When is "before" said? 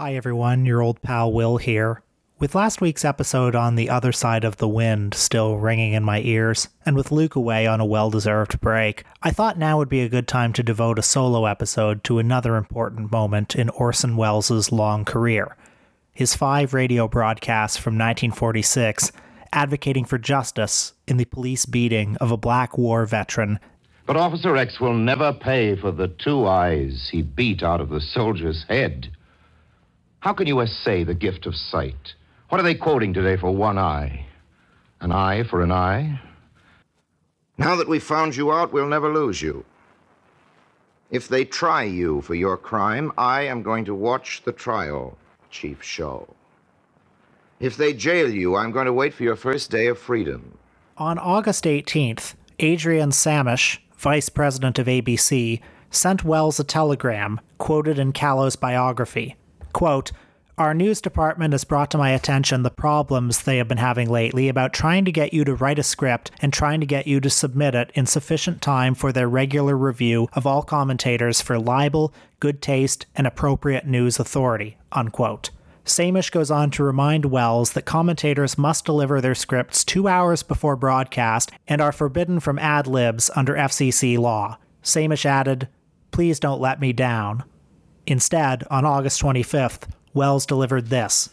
80.42-80.76